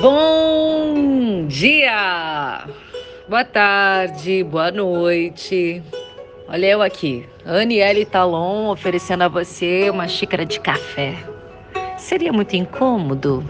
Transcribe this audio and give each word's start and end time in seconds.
Bom 0.00 1.46
dia! 1.48 2.64
Boa 3.28 3.44
tarde, 3.44 4.44
boa 4.44 4.70
noite. 4.70 5.82
Olha 6.46 6.66
eu 6.66 6.80
aqui, 6.80 7.26
Aniele 7.44 8.04
Talon, 8.04 8.70
oferecendo 8.70 9.24
a 9.24 9.28
você 9.28 9.90
uma 9.90 10.06
xícara 10.06 10.46
de 10.46 10.60
café. 10.60 11.16
Seria 11.96 12.32
muito 12.32 12.54
incômodo? 12.54 13.44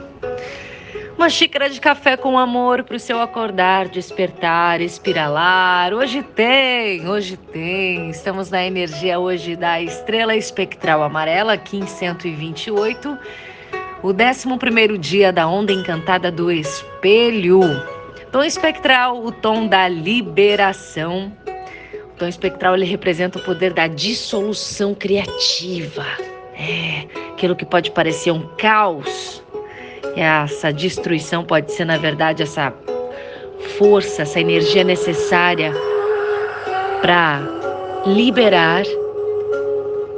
Uma 1.19 1.29
xícara 1.29 1.69
de 1.69 1.81
café 1.83 2.17
com 2.17 2.39
amor 2.39 2.83
para 2.83 2.97
o 2.97 3.01
seu 3.01 3.21
acordar, 3.21 3.87
despertar, 3.89 4.81
espiralar. 4.81 5.93
Hoje 5.93 6.23
tem, 6.23 7.07
hoje 7.07 7.37
tem. 7.37 8.09
Estamos 8.09 8.51
na 8.51 8.65
energia 8.65 9.19
hoje 9.19 9.55
da 9.55 9.83
estrela 9.83 10.35
espectral 10.35 11.03
amarela, 11.03 11.59
Kim 11.59 11.85
128, 11.85 13.19
o 14.03 14.09
11 14.09 14.99
dia 14.99 15.33
da 15.33 15.47
onda 15.47 15.73
encantada 15.73 16.31
do 16.31 16.51
espelho. 16.51 17.61
Tom 18.31 18.45
espectral, 18.45 19.25
o 19.25 19.33
tom 19.33 19.67
da 19.67 19.89
liberação. 19.89 21.33
O 22.15 22.19
tom 22.19 22.27
espectral 22.27 22.75
ele 22.75 22.85
representa 22.85 23.39
o 23.39 23.43
poder 23.43 23.73
da 23.73 23.87
dissolução 23.87 24.95
criativa. 24.95 26.07
É, 26.55 27.07
aquilo 27.33 27.55
que 27.55 27.65
pode 27.65 27.91
parecer 27.91 28.33
um 28.33 28.47
caos 28.57 29.43
essa 30.17 30.73
destruição 30.73 31.45
pode 31.45 31.73
ser, 31.73 31.85
na 31.85 31.97
verdade, 31.97 32.43
essa 32.43 32.73
força, 33.79 34.23
essa 34.23 34.41
energia 34.41 34.83
necessária 34.83 35.73
para 37.01 37.41
liberar, 38.07 38.83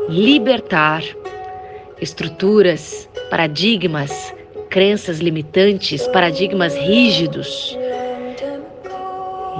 libertar 0.08 1.02
estruturas, 2.00 3.08
paradigmas, 3.30 4.34
crenças 4.68 5.18
limitantes, 5.18 6.06
paradigmas 6.08 6.74
rígidos 6.76 7.76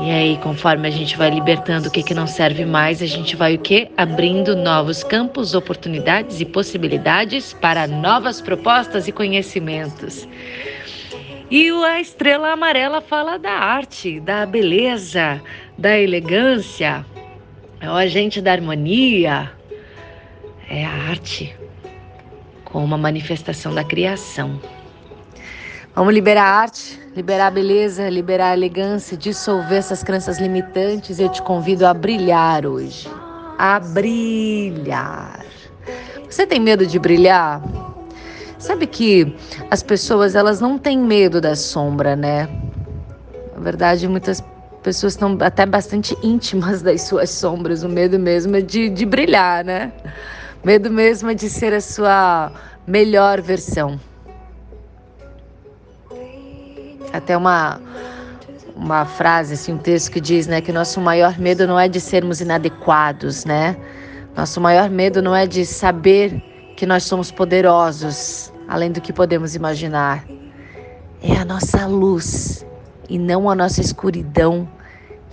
e 0.02 0.10
aí, 0.10 0.38
conforme 0.38 0.88
a 0.88 0.90
gente 0.90 1.14
vai 1.14 1.28
libertando 1.28 1.88
o 1.88 1.90
que, 1.90 2.02
que 2.02 2.14
não 2.14 2.26
serve 2.26 2.64
mais, 2.64 3.02
a 3.02 3.06
gente 3.06 3.36
vai 3.36 3.56
o 3.56 3.58
quê? 3.58 3.90
Abrindo 3.98 4.56
novos 4.56 5.04
campos, 5.04 5.54
oportunidades 5.54 6.40
e 6.40 6.46
possibilidades 6.46 7.52
para 7.52 7.86
novas 7.86 8.40
propostas 8.40 9.08
e 9.08 9.12
conhecimentos. 9.12 10.26
E 11.50 11.68
a 11.68 12.00
estrela 12.00 12.50
amarela 12.50 13.02
fala 13.02 13.36
da 13.36 13.52
arte, 13.52 14.18
da 14.20 14.46
beleza, 14.46 15.38
da 15.76 15.98
elegância, 15.98 17.04
é 17.78 17.90
o 17.90 17.92
agente 17.92 18.40
da 18.40 18.52
harmonia, 18.52 19.50
é 20.70 20.82
a 20.82 20.92
arte 21.10 21.54
como 22.72 22.84
uma 22.84 22.98
manifestação 22.98 23.74
da 23.74 23.84
criação. 23.84 24.60
Vamos 25.94 26.14
liberar 26.14 26.44
a 26.44 26.60
arte, 26.60 27.00
liberar 27.16 27.48
a 27.48 27.50
beleza, 27.50 28.08
liberar 28.08 28.50
a 28.50 28.54
elegância, 28.54 29.16
dissolver 29.16 29.78
essas 29.78 30.02
crenças 30.02 30.38
limitantes. 30.38 31.18
Eu 31.18 31.28
te 31.28 31.42
convido 31.42 31.86
a 31.86 31.92
brilhar 31.92 32.64
hoje. 32.64 33.08
A 33.58 33.80
brilhar. 33.80 35.44
Você 36.28 36.46
tem 36.46 36.60
medo 36.60 36.86
de 36.86 36.98
brilhar? 36.98 37.60
Sabe 38.56 38.86
que 38.86 39.34
as 39.70 39.82
pessoas 39.82 40.34
elas 40.34 40.60
não 40.60 40.78
têm 40.78 40.98
medo 40.98 41.40
da 41.40 41.56
sombra, 41.56 42.14
né? 42.14 42.48
Na 43.54 43.60
verdade, 43.60 44.06
muitas 44.06 44.42
pessoas 44.82 45.14
estão 45.14 45.36
até 45.40 45.66
bastante 45.66 46.16
íntimas 46.22 46.80
das 46.82 47.02
suas 47.02 47.30
sombras. 47.30 47.82
O 47.82 47.88
medo 47.88 48.18
mesmo 48.18 48.56
é 48.56 48.60
de, 48.60 48.88
de 48.88 49.04
brilhar, 49.04 49.64
né? 49.64 49.92
Medo 50.64 50.90
mesmo 50.90 51.30
é 51.30 51.34
de 51.34 51.48
ser 51.48 51.72
a 51.72 51.80
sua 51.80 52.52
melhor 52.86 53.40
versão 53.40 53.98
até 57.12 57.36
uma 57.36 57.80
uma 58.76 59.04
frase, 59.04 59.54
assim, 59.54 59.74
um 59.74 59.78
texto 59.78 60.10
que 60.10 60.20
diz, 60.20 60.46
né, 60.46 60.62
que 60.62 60.72
nosso 60.72 61.02
maior 61.02 61.38
medo 61.38 61.66
não 61.66 61.78
é 61.78 61.86
de 61.86 62.00
sermos 62.00 62.40
inadequados, 62.40 63.44
né? 63.44 63.76
Nosso 64.34 64.58
maior 64.58 64.88
medo 64.88 65.20
não 65.20 65.36
é 65.36 65.46
de 65.46 65.66
saber 65.66 66.42
que 66.76 66.86
nós 66.86 67.02
somos 67.02 67.30
poderosos, 67.30 68.50
além 68.66 68.90
do 68.90 68.98
que 68.98 69.12
podemos 69.12 69.54
imaginar. 69.54 70.24
É 71.22 71.36
a 71.36 71.44
nossa 71.44 71.86
luz 71.86 72.64
e 73.06 73.18
não 73.18 73.50
a 73.50 73.54
nossa 73.54 73.82
escuridão 73.82 74.66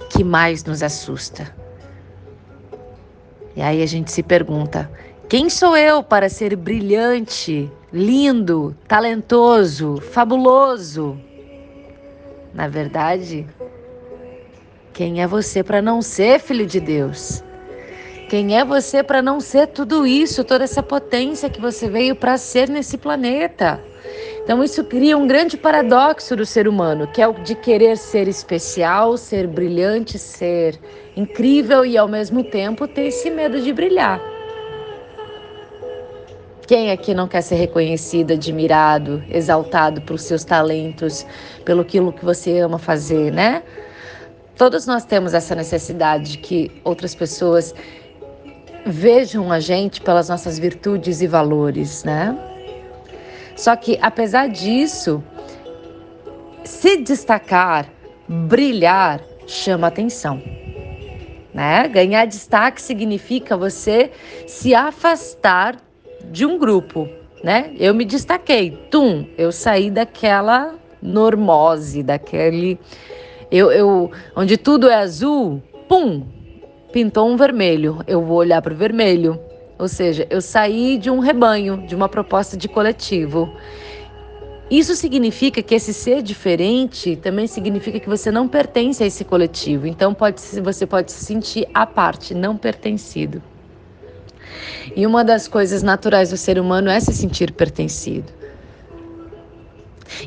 que 0.10 0.26
mais 0.26 0.66
nos 0.66 0.84
assusta. 0.84 1.48
E 3.56 3.62
aí 3.62 3.82
a 3.82 3.86
gente 3.86 4.12
se 4.12 4.22
pergunta: 4.24 4.92
quem 5.30 5.50
sou 5.50 5.76
eu 5.76 6.02
para 6.02 6.30
ser 6.30 6.56
brilhante, 6.56 7.70
lindo, 7.92 8.74
talentoso, 8.88 10.00
fabuloso? 10.00 11.20
Na 12.54 12.70
verdade, 12.70 13.46
quem 14.94 15.22
é 15.22 15.28
você 15.28 15.62
para 15.62 15.82
não 15.82 16.02
ser 16.02 16.40
filho 16.40 16.66
de 16.66 16.80
Deus? 16.80 17.44
Quem 18.30 18.58
é 18.58 18.64
você 18.64 19.04
para 19.04 19.22
não 19.22 19.42
ser 19.42 19.68
tudo 19.68 20.08
isso, 20.08 20.46
toda 20.46 20.64
essa 20.64 20.82
potência 20.82 21.50
que 21.50 21.60
você 21.60 21.90
veio 21.90 22.16
para 22.16 22.38
ser 22.38 22.70
nesse 22.70 22.98
planeta? 22.98 23.84
Então, 24.44 24.64
isso 24.64 24.82
cria 24.86 25.18
um 25.18 25.28
grande 25.28 25.58
paradoxo 25.58 26.38
do 26.38 26.46
ser 26.46 26.70
humano, 26.70 27.06
que 27.06 27.22
é 27.22 27.28
o 27.28 27.34
de 27.34 27.54
querer 27.54 27.98
ser 27.98 28.30
especial, 28.30 29.18
ser 29.18 29.46
brilhante, 29.46 30.18
ser 30.18 30.80
incrível 31.18 31.86
e 31.86 31.98
ao 31.98 32.08
mesmo 32.08 32.46
tempo 32.46 32.88
ter 32.88 33.08
esse 33.08 33.30
medo 33.30 33.60
de 33.60 33.74
brilhar. 33.74 34.37
Quem 36.68 36.92
aqui 36.92 37.14
não 37.14 37.30
quer 37.30 37.42
ser 37.42 37.56
reconhecido, 37.56 38.34
admirado, 38.34 39.24
exaltado 39.30 40.02
pelos 40.02 40.24
seus 40.24 40.44
talentos, 40.44 41.26
pelo 41.64 41.86
que 41.86 42.02
você 42.22 42.60
ama 42.60 42.78
fazer, 42.78 43.32
né? 43.32 43.64
Todos 44.58 44.86
nós 44.86 45.06
temos 45.06 45.34
essa 45.34 45.56
necessidade 45.56 46.34
de 46.34 46.38
que 46.40 46.82
outras 46.84 47.16
pessoas 47.16 47.74
vejam 48.86 49.50
a 49.50 49.62
gente 49.62 50.02
pelas 50.02 50.28
nossas 50.28 50.60
virtudes 50.60 51.22
e 51.22 51.28
valores, 51.28 52.04
né? 52.04 52.38
Só 53.56 53.74
que 53.78 53.98
apesar 54.02 54.50
disso, 54.50 55.24
se 56.66 56.98
destacar, 56.98 57.88
brilhar, 58.28 59.22
chama 59.48 59.88
atenção. 59.88 60.42
Né? 61.54 61.88
Ganhar 61.88 62.26
destaque 62.26 62.82
significa 62.82 63.56
você 63.56 64.12
se 64.46 64.76
afastar 64.76 65.87
de 66.32 66.46
um 66.46 66.58
grupo, 66.58 67.08
né? 67.44 67.72
Eu 67.78 67.94
me 67.94 68.06
destaquei, 68.06 68.72
tum, 68.90 69.26
eu 69.38 69.52
saí 69.52 69.90
daquela 69.90 70.76
normose, 71.02 72.02
daquele 72.04 72.80
eu, 73.50 73.72
eu 73.72 74.12
onde 74.36 74.58
tudo 74.58 74.90
é 74.90 74.96
azul, 74.96 75.62
pum, 75.88 76.26
pintou 76.92 77.30
um 77.30 77.38
vermelho. 77.38 78.00
Eu 78.06 78.22
vou 78.22 78.38
olhar 78.38 78.62
para 78.62 78.74
o 78.74 78.76
vermelho. 78.76 79.40
Ou 79.80 79.88
seja, 79.88 80.28
eu 80.30 80.42
saí 80.42 80.98
de 80.98 81.10
um 81.10 81.20
rebanho, 81.20 81.86
de 81.88 81.96
uma 81.96 82.10
proposta 82.10 82.58
de 82.58 82.68
coletivo. 82.68 83.50
Isso 84.70 84.96
significa 84.96 85.62
que 85.62 85.76
esse 85.76 85.94
ser 85.94 86.22
diferente 86.22 87.16
também 87.16 87.48
significa 87.48 88.02
que 88.02 88.10
você 88.10 88.32
não 88.32 88.50
pertence 88.50 89.02
a 89.02 89.08
esse 89.08 89.24
coletivo. 89.24 89.88
Então 89.88 90.14
pode, 90.14 90.42
você 90.42 90.86
pode 90.86 91.12
se 91.12 91.24
sentir 91.24 91.68
à 91.74 91.86
parte, 91.86 92.34
não 92.34 92.58
pertencido. 92.58 93.42
E 94.96 95.06
uma 95.06 95.24
das 95.24 95.48
coisas 95.48 95.84
naturais 95.84 96.30
do 96.30 96.38
ser 96.38 96.60
humano 96.60 96.90
é 96.90 97.00
se 97.00 97.14
sentir 97.14 97.52
pertencido. 97.52 98.32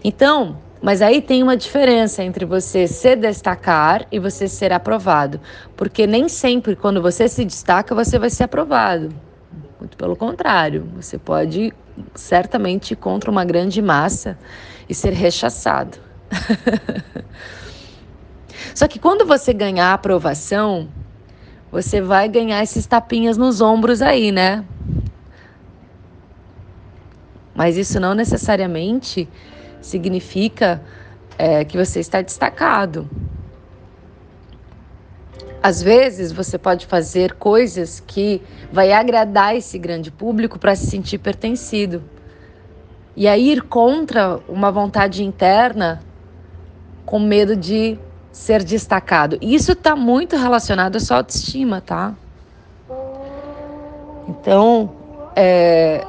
Então, 0.04 0.58
mas 0.82 1.02
aí 1.02 1.20
tem 1.20 1.42
uma 1.42 1.56
diferença 1.56 2.22
entre 2.22 2.44
você 2.44 2.86
se 2.86 3.14
destacar 3.16 4.06
e 4.10 4.18
você 4.18 4.48
ser 4.48 4.72
aprovado, 4.72 5.40
porque 5.76 6.06
nem 6.06 6.28
sempre 6.28 6.74
quando 6.74 7.02
você 7.02 7.28
se 7.28 7.44
destaca 7.44 7.94
você 7.94 8.18
vai 8.18 8.30
ser 8.30 8.44
aprovado. 8.44 9.10
Muito 9.78 9.96
pelo 9.96 10.16
contrário, 10.16 10.88
você 10.94 11.18
pode 11.18 11.72
certamente 12.14 12.92
ir 12.92 12.96
contra 12.96 13.30
uma 13.30 13.44
grande 13.44 13.82
massa 13.82 14.38
e 14.88 14.94
ser 14.94 15.12
rechaçado. 15.12 15.98
Só 18.74 18.86
que 18.86 18.98
quando 18.98 19.26
você 19.26 19.52
ganhar 19.52 19.92
aprovação, 19.92 20.88
você 21.70 22.00
vai 22.00 22.28
ganhar 22.28 22.62
esses 22.62 22.86
tapinhas 22.86 23.36
nos 23.36 23.60
ombros 23.60 24.02
aí, 24.02 24.32
né? 24.32 24.64
Mas 27.54 27.76
isso 27.76 28.00
não 28.00 28.14
necessariamente 28.14 29.28
significa 29.80 30.82
é, 31.38 31.64
que 31.64 31.76
você 31.76 32.00
está 32.00 32.20
destacado. 32.20 33.08
Às 35.62 35.82
vezes 35.82 36.32
você 36.32 36.56
pode 36.56 36.86
fazer 36.86 37.34
coisas 37.34 38.00
que 38.00 38.40
vai 38.72 38.92
agradar 38.92 39.54
esse 39.54 39.78
grande 39.78 40.10
público 40.10 40.58
para 40.58 40.74
se 40.74 40.86
sentir 40.86 41.18
pertencido. 41.18 42.02
E 43.14 43.28
aí 43.28 43.52
ir 43.52 43.62
contra 43.62 44.40
uma 44.48 44.72
vontade 44.72 45.22
interna 45.22 46.00
com 47.04 47.18
medo 47.18 47.54
de 47.54 47.98
ser 48.32 48.62
destacado. 48.62 49.38
Isso 49.40 49.72
está 49.72 49.96
muito 49.96 50.36
relacionado 50.36 50.96
à 50.96 51.00
sua 51.00 51.18
autoestima, 51.18 51.80
tá? 51.80 52.14
Então, 54.28 54.90
é, 55.34 56.04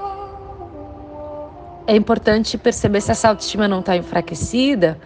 é 1.87 1.95
importante 1.95 2.57
perceber 2.57 3.01
se 3.01 3.11
essa 3.11 3.29
autoestima 3.29 3.67
não 3.67 3.79
está 3.79 3.95
enfraquecida, 3.95 4.97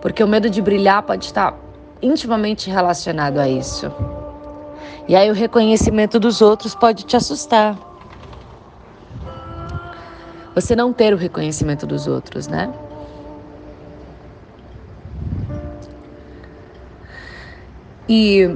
porque 0.00 0.22
o 0.22 0.28
medo 0.28 0.50
de 0.50 0.60
brilhar 0.60 1.02
pode 1.02 1.26
estar 1.26 1.54
intimamente 2.02 2.68
relacionado 2.68 3.38
a 3.38 3.48
isso. 3.48 3.90
E 5.08 5.14
aí 5.14 5.30
o 5.30 5.34
reconhecimento 5.34 6.18
dos 6.18 6.42
outros 6.42 6.74
pode 6.74 7.04
te 7.04 7.16
assustar. 7.16 7.76
Você 10.54 10.74
não 10.74 10.92
ter 10.92 11.14
o 11.14 11.16
reconhecimento 11.16 11.86
dos 11.86 12.06
outros, 12.06 12.48
né? 12.48 12.72
E, 18.08 18.48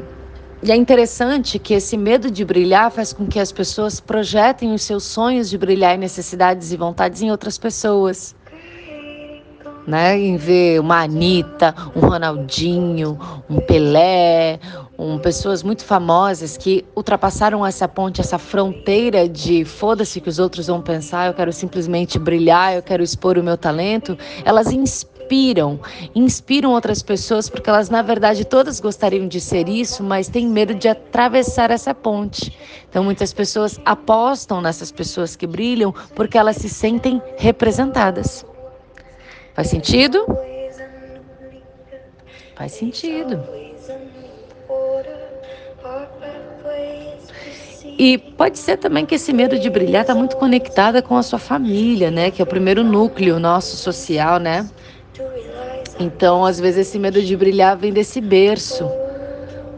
e, 0.62 0.70
é 0.70 0.76
interessante 0.76 1.58
que 1.58 1.74
esse 1.74 1.96
medo 1.96 2.30
de 2.30 2.44
brilhar 2.44 2.90
faz 2.90 3.12
com 3.12 3.26
que 3.26 3.38
as 3.38 3.50
pessoas 3.50 3.98
projetem 4.00 4.72
os 4.72 4.82
seus 4.82 5.04
sonhos 5.04 5.50
de 5.50 5.58
brilhar 5.58 5.94
e 5.94 5.98
necessidades 5.98 6.72
e 6.72 6.76
vontades 6.76 7.20
em 7.22 7.30
outras 7.30 7.58
pessoas. 7.58 8.34
Né? 9.86 10.18
Em 10.20 10.36
ver 10.36 10.78
uma 10.78 11.02
Anitta, 11.02 11.74
um 11.96 12.00
Ronaldinho, 12.00 13.18
um 13.48 13.58
Pelé, 13.58 14.60
um, 14.96 15.18
pessoas 15.18 15.62
muito 15.62 15.84
famosas 15.84 16.56
que 16.56 16.84
ultrapassaram 16.94 17.66
essa 17.66 17.88
ponte, 17.88 18.20
essa 18.20 18.38
fronteira 18.38 19.28
de 19.28 19.64
foda-se 19.64 20.20
que 20.20 20.28
os 20.28 20.38
outros 20.38 20.66
vão 20.68 20.80
pensar, 20.80 21.26
eu 21.26 21.34
quero 21.34 21.52
simplesmente 21.52 22.18
brilhar, 22.18 22.74
eu 22.74 22.82
quero 22.82 23.02
expor 23.02 23.38
o 23.38 23.42
meu 23.42 23.56
talento. 23.56 24.16
Elas 24.44 24.70
inspiram 24.70 25.19
inspiram, 25.30 25.78
inspiram 26.12 26.72
outras 26.72 27.02
pessoas 27.04 27.48
porque 27.48 27.70
elas 27.70 27.88
na 27.88 28.02
verdade 28.02 28.44
todas 28.44 28.80
gostariam 28.80 29.28
de 29.28 29.40
ser 29.40 29.68
isso, 29.68 30.02
mas 30.02 30.28
têm 30.28 30.48
medo 30.48 30.74
de 30.74 30.88
atravessar 30.88 31.70
essa 31.70 31.94
ponte. 31.94 32.52
Então 32.88 33.04
muitas 33.04 33.32
pessoas 33.32 33.78
apostam 33.84 34.60
nessas 34.60 34.90
pessoas 34.90 35.36
que 35.36 35.46
brilham 35.46 35.94
porque 36.16 36.36
elas 36.36 36.56
se 36.56 36.68
sentem 36.68 37.22
representadas. 37.38 38.44
Faz 39.54 39.68
sentido? 39.68 40.26
Faz 42.56 42.72
sentido. 42.72 43.40
E 47.96 48.18
pode 48.18 48.58
ser 48.58 48.78
também 48.78 49.06
que 49.06 49.14
esse 49.14 49.32
medo 49.32 49.58
de 49.58 49.70
brilhar 49.70 50.02
está 50.02 50.14
muito 50.14 50.36
conectada 50.36 51.00
com 51.02 51.16
a 51.16 51.22
sua 51.22 51.38
família, 51.38 52.10
né? 52.10 52.30
Que 52.30 52.40
é 52.40 52.44
o 52.44 52.46
primeiro 52.46 52.82
núcleo 52.82 53.38
nosso 53.38 53.76
social, 53.76 54.38
né? 54.38 54.68
Então, 56.00 56.46
às 56.46 56.58
vezes, 56.58 56.88
esse 56.88 56.98
medo 56.98 57.20
de 57.20 57.36
brilhar 57.36 57.76
vem 57.76 57.92
desse 57.92 58.22
berço. 58.22 58.90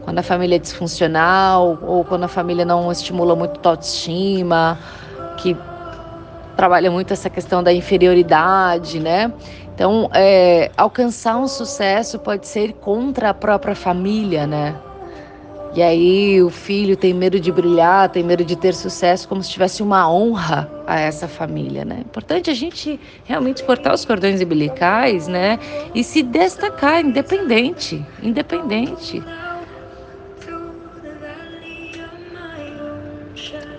Quando 0.05 0.19
a 0.19 0.23
família 0.23 0.55
é 0.55 0.59
disfuncional, 0.59 1.77
ou 1.81 2.05
quando 2.05 2.23
a 2.23 2.27
família 2.29 2.63
não 2.63 2.89
estimula 2.89 3.35
muito 3.35 3.59
a 3.67 3.71
autoestima, 3.71 4.79
que 5.37 5.55
trabalha 6.55 6.89
muito 6.89 7.11
essa 7.11 7.29
questão 7.29 7.61
da 7.61 7.73
inferioridade, 7.73 8.99
né? 8.99 9.33
Então, 9.75 10.09
é, 10.13 10.71
alcançar 10.77 11.37
um 11.37 11.47
sucesso 11.47 12.19
pode 12.19 12.47
ser 12.47 12.73
contra 12.73 13.29
a 13.29 13.33
própria 13.33 13.75
família, 13.75 14.47
né? 14.47 14.75
E 15.75 15.81
aí 15.81 16.41
o 16.43 16.51
filho 16.51 16.95
tem 16.95 17.15
medo 17.15 17.39
de 17.39 17.51
brilhar, 17.51 18.07
tem 18.09 18.23
medo 18.23 18.45
de 18.45 18.55
ter 18.55 18.75
sucesso, 18.75 19.27
como 19.27 19.41
se 19.41 19.49
tivesse 19.49 19.81
uma 19.81 20.07
honra 20.11 20.69
a 20.85 20.99
essa 20.99 21.27
família, 21.27 21.83
né? 21.83 22.01
Importante 22.05 22.51
a 22.51 22.53
gente 22.53 22.99
realmente 23.23 23.63
cortar 23.63 23.91
os 23.91 24.05
cordões 24.05 24.39
umbilicais, 24.39 25.27
né? 25.27 25.57
E 25.95 26.03
se 26.03 26.21
destacar, 26.21 27.03
independente, 27.03 28.05
independente. 28.21 29.23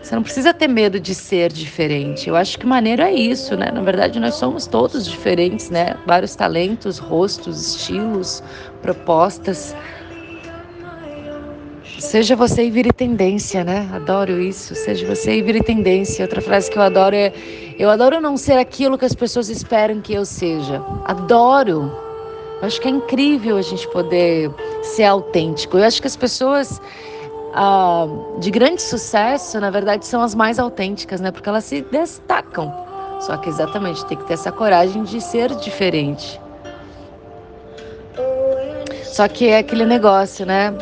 Você 0.03 0.15
não 0.17 0.23
precisa 0.23 0.53
ter 0.53 0.69
medo 0.69 1.01
de 1.01 1.15
ser 1.15 1.51
diferente. 1.51 2.29
Eu 2.29 2.37
acho 2.37 2.59
que 2.59 2.67
maneiro 2.67 3.03
é 3.03 3.13
isso, 3.13 3.57
né? 3.57 3.71
Na 3.73 3.81
verdade, 3.81 4.21
nós 4.21 4.35
somos 4.35 4.67
todos 4.67 5.09
diferentes, 5.09 5.71
né? 5.71 5.95
Vários 6.05 6.35
talentos, 6.35 6.99
rostos, 6.99 7.69
estilos, 7.69 8.43
propostas. 8.83 9.75
Seja 12.05 12.37
você 12.37 12.67
e 12.67 12.71
vire 12.71 12.93
tendência, 12.93 13.65
né? 13.65 13.89
Adoro 13.93 14.39
isso. 14.39 14.75
Seja 14.75 15.07
você 15.07 15.39
e 15.39 15.43
vire 15.43 15.63
tendência. 15.63 16.23
Outra 16.23 16.41
frase 16.41 16.71
que 16.71 16.79
eu 16.79 16.83
adoro 16.83 17.17
é: 17.17 17.33
Eu 17.79 17.89
adoro 17.89 18.21
não 18.21 18.37
ser 18.37 18.59
aquilo 18.59 18.99
que 18.99 19.07
as 19.07 19.15
pessoas 19.15 19.49
esperam 19.49 20.01
que 20.03 20.13
eu 20.13 20.25
seja. 20.25 20.85
Adoro. 21.07 21.91
Eu 22.61 22.67
acho 22.67 22.79
que 22.81 22.87
é 22.87 22.91
incrível 22.91 23.57
a 23.57 23.63
gente 23.63 23.89
poder 23.89 24.51
ser 24.83 25.05
autêntico. 25.05 25.79
Eu 25.79 25.85
acho 25.85 26.01
que 26.01 26.07
as 26.07 26.15
pessoas 26.15 26.81
ah, 27.55 28.07
de 28.39 28.51
grande 28.51 28.83
sucesso, 28.83 29.59
na 29.59 29.71
verdade, 29.71 30.07
são 30.07 30.21
as 30.21 30.35
mais 30.35 30.59
autênticas, 30.59 31.23
né? 31.23 31.33
Porque 31.33 31.49
elas 31.49 31.65
se 31.65 31.81
destacam. 31.81 32.73
Só 33.21 33.39
que 33.39 33.49
exatamente 33.49 34.05
tem 34.07 34.19
que 34.19 34.25
ter 34.25 34.35
essa 34.35 34.53
coragem 34.53 35.05
de 35.05 35.23
ser 35.23 35.55
diferente. 35.57 36.39
Só 39.05 39.27
que 39.27 39.49
é 39.49 39.59
aquele 39.59 39.87
negócio, 39.87 40.45
né? 40.45 40.73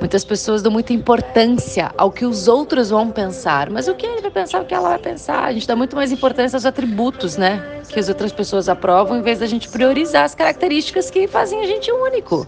Muitas 0.00 0.24
pessoas 0.24 0.62
dão 0.62 0.70
muita 0.70 0.92
importância 0.92 1.90
ao 1.98 2.12
que 2.12 2.24
os 2.24 2.46
outros 2.46 2.90
vão 2.90 3.10
pensar, 3.10 3.68
mas 3.68 3.88
o 3.88 3.94
que 3.94 4.06
ele 4.06 4.20
vai 4.20 4.30
pensar, 4.30 4.62
o 4.62 4.64
que 4.64 4.72
ela 4.72 4.90
vai 4.90 4.98
pensar? 4.98 5.44
A 5.44 5.52
gente 5.52 5.66
dá 5.66 5.74
muito 5.74 5.96
mais 5.96 6.12
importância 6.12 6.56
aos 6.56 6.64
atributos, 6.64 7.36
né? 7.36 7.82
Que 7.88 7.98
as 7.98 8.08
outras 8.08 8.30
pessoas 8.30 8.68
aprovam, 8.68 9.18
em 9.18 9.22
vez 9.22 9.40
da 9.40 9.46
gente 9.46 9.68
priorizar 9.68 10.24
as 10.24 10.36
características 10.36 11.10
que 11.10 11.26
fazem 11.26 11.60
a 11.60 11.66
gente 11.66 11.90
único. 11.90 12.46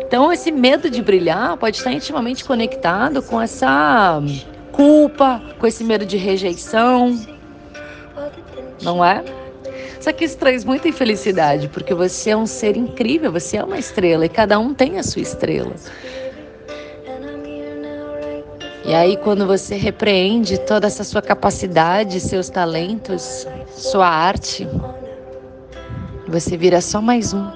Então, 0.00 0.32
esse 0.32 0.50
medo 0.50 0.90
de 0.90 1.00
brilhar 1.00 1.56
pode 1.56 1.76
estar 1.76 1.92
intimamente 1.92 2.44
conectado 2.44 3.22
com 3.22 3.40
essa 3.40 4.20
culpa, 4.72 5.40
com 5.58 5.66
esse 5.66 5.84
medo 5.84 6.04
de 6.04 6.16
rejeição, 6.16 7.16
não 8.82 9.04
é? 9.04 9.22
Só 10.04 10.12
que 10.12 10.26
isso 10.26 10.36
traz 10.36 10.66
muita 10.66 10.86
infelicidade, 10.86 11.66
porque 11.68 11.94
você 11.94 12.28
é 12.28 12.36
um 12.36 12.44
ser 12.44 12.76
incrível, 12.76 13.32
você 13.32 13.56
é 13.56 13.64
uma 13.64 13.78
estrela 13.78 14.26
e 14.26 14.28
cada 14.28 14.58
um 14.58 14.74
tem 14.74 14.98
a 14.98 15.02
sua 15.02 15.22
estrela. 15.22 15.72
E 18.84 18.92
aí, 18.92 19.16
quando 19.16 19.46
você 19.46 19.76
repreende 19.76 20.58
toda 20.58 20.86
essa 20.86 21.04
sua 21.04 21.22
capacidade, 21.22 22.20
seus 22.20 22.50
talentos, 22.50 23.48
sua 23.70 24.06
arte, 24.06 24.68
você 26.28 26.54
vira 26.54 26.82
só 26.82 27.00
mais 27.00 27.32
um. 27.32 27.50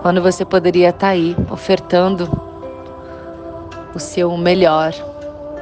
Quando 0.00 0.22
você 0.22 0.44
poderia 0.44 0.90
estar 0.90 1.08
aí 1.08 1.34
ofertando 1.50 2.30
o 3.92 3.98
seu 3.98 4.36
melhor 4.36 5.13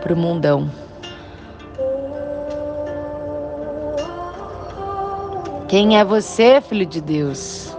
para 0.02 0.12
o 0.12 0.16
mundão. 0.16 0.68
Quem 5.68 5.98
é 5.98 6.04
você, 6.04 6.60
filho 6.60 6.84
de 6.84 7.00
Deus? 7.00 7.74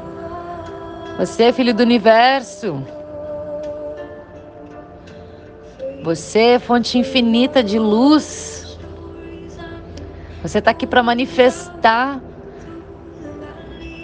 Você 1.19 1.53
filho 1.53 1.75
do 1.75 1.83
universo. 1.83 2.81
Você 6.01 6.57
fonte 6.59 6.97
infinita 6.97 7.63
de 7.63 7.77
luz. 7.77 8.79
Você 10.41 10.57
está 10.57 10.71
aqui 10.71 10.87
para 10.87 11.03
manifestar 11.03 12.19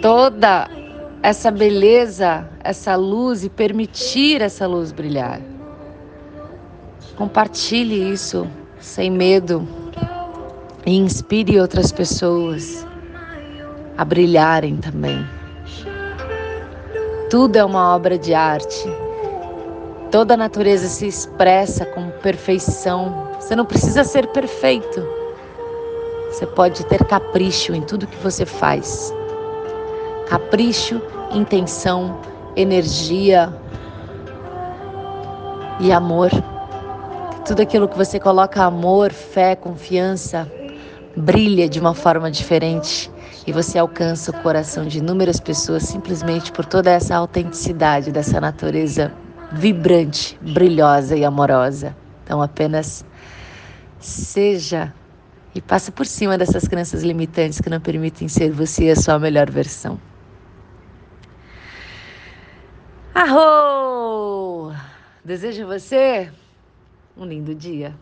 toda 0.00 0.68
essa 1.22 1.50
beleza, 1.50 2.48
essa 2.62 2.94
luz 2.96 3.44
e 3.44 3.50
permitir 3.50 4.40
essa 4.40 4.66
luz 4.66 4.92
brilhar. 4.92 5.40
Compartilhe 7.20 8.10
isso 8.10 8.50
sem 8.80 9.10
medo 9.10 9.68
e 10.86 10.96
inspire 10.96 11.60
outras 11.60 11.92
pessoas 11.92 12.86
a 13.94 14.02
brilharem 14.06 14.78
também. 14.78 15.22
Tudo 17.28 17.56
é 17.56 17.62
uma 17.62 17.94
obra 17.94 18.18
de 18.18 18.32
arte. 18.32 18.88
Toda 20.10 20.32
a 20.32 20.36
natureza 20.38 20.88
se 20.88 21.06
expressa 21.06 21.84
com 21.84 22.08
perfeição. 22.22 23.28
Você 23.38 23.54
não 23.54 23.66
precisa 23.66 24.02
ser 24.02 24.26
perfeito. 24.28 25.06
Você 26.30 26.46
pode 26.46 26.86
ter 26.86 27.04
capricho 27.04 27.74
em 27.74 27.82
tudo 27.82 28.06
que 28.06 28.16
você 28.16 28.46
faz. 28.46 29.12
Capricho, 30.26 31.02
intenção, 31.34 32.18
energia 32.56 33.54
e 35.80 35.92
amor. 35.92 36.30
Tudo 37.44 37.62
aquilo 37.62 37.88
que 37.88 37.96
você 37.96 38.20
coloca 38.20 38.62
amor, 38.62 39.12
fé, 39.12 39.56
confiança, 39.56 40.50
brilha 41.16 41.68
de 41.68 41.80
uma 41.80 41.94
forma 41.94 42.30
diferente 42.30 43.10
e 43.46 43.52
você 43.52 43.78
alcança 43.78 44.30
o 44.30 44.42
coração 44.42 44.86
de 44.86 44.98
inúmeras 44.98 45.40
pessoas 45.40 45.82
simplesmente 45.84 46.52
por 46.52 46.64
toda 46.64 46.90
essa 46.90 47.16
autenticidade 47.16 48.12
dessa 48.12 48.40
natureza 48.40 49.12
vibrante, 49.52 50.38
brilhosa 50.40 51.16
e 51.16 51.24
amorosa. 51.24 51.96
Então 52.22 52.40
apenas 52.40 53.04
seja 53.98 54.92
e 55.54 55.60
passe 55.60 55.90
por 55.90 56.06
cima 56.06 56.38
dessas 56.38 56.68
crenças 56.68 57.02
limitantes 57.02 57.60
que 57.60 57.68
não 57.68 57.80
permitem 57.80 58.28
ser 58.28 58.52
você 58.52 58.90
a 58.90 58.96
sua 58.96 59.18
melhor 59.18 59.50
versão. 59.50 59.98
Arro! 63.12 64.72
Desejo 65.24 65.66
você 65.66 66.30
um 67.16 67.24
lindo 67.24 67.54
dia. 67.54 67.94